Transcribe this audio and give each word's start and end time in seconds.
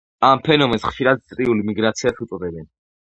ამ 0.27 0.39
ფენომენს 0.45 0.87
ხშირად 0.93 1.21
წრიულ 1.33 1.63
მიგრაციას 1.71 2.21
უწოდებენ. 2.27 2.67